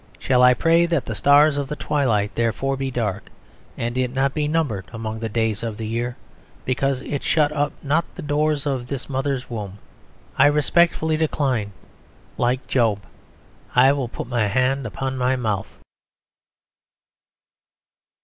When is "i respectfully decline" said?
10.39-11.71